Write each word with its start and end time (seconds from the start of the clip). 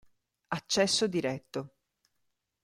Accesso 0.47 1.05
diretto 1.07 1.61